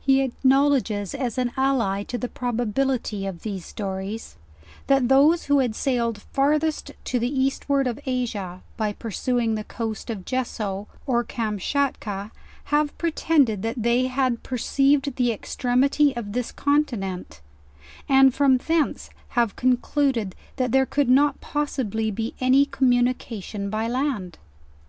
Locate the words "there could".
20.70-21.08